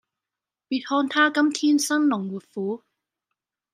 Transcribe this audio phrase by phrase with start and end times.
[0.67, 2.81] 別看他今天生龍活虎